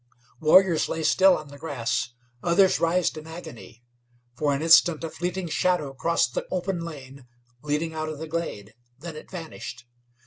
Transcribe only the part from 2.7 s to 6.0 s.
writhed in agony. For an instant a fleeting shadow